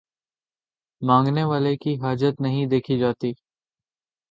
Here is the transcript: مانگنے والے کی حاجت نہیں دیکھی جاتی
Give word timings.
مانگنے 1.01 1.43
والے 1.43 1.75
کی 1.77 1.95
حاجت 2.01 2.41
نہیں 2.41 2.65
دیکھی 2.65 2.97
جاتی 2.99 3.31